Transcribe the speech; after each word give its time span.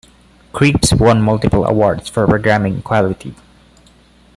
"Creeps" 0.51 0.93
won 0.93 1.21
multiple 1.21 1.63
awards 1.63 2.09
for 2.09 2.25
programming 2.25 2.81
quality. 2.81 3.35